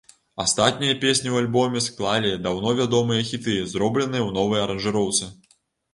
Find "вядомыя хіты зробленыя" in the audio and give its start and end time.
2.81-4.23